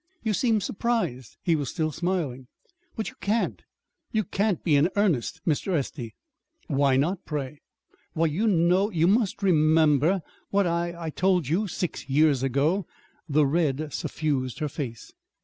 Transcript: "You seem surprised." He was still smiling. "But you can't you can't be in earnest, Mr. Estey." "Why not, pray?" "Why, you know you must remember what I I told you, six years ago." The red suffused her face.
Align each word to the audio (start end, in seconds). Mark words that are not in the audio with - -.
"You 0.23 0.33
seem 0.33 0.61
surprised." 0.61 1.37
He 1.43 1.55
was 1.55 1.69
still 1.69 1.91
smiling. 1.91 2.47
"But 2.95 3.09
you 3.09 3.15
can't 3.21 3.61
you 4.11 4.23
can't 4.23 4.63
be 4.63 4.75
in 4.75 4.89
earnest, 4.95 5.41
Mr. 5.45 5.73
Estey." 5.75 6.15
"Why 6.65 6.97
not, 6.97 7.23
pray?" 7.23 7.59
"Why, 8.13 8.25
you 8.25 8.47
know 8.47 8.89
you 8.89 9.05
must 9.05 9.43
remember 9.43 10.23
what 10.49 10.65
I 10.65 10.95
I 10.99 11.09
told 11.11 11.47
you, 11.47 11.67
six 11.67 12.09
years 12.09 12.41
ago." 12.41 12.87
The 13.29 13.45
red 13.45 13.93
suffused 13.93 14.57
her 14.57 14.69
face. 14.69 15.11